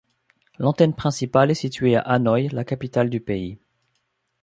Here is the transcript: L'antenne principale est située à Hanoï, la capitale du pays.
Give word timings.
L'antenne 0.57 0.95
principale 0.95 1.51
est 1.51 1.53
située 1.53 1.95
à 1.95 1.99
Hanoï, 2.01 2.47
la 2.47 2.63
capitale 2.65 3.11
du 3.11 3.19
pays. 3.21 3.59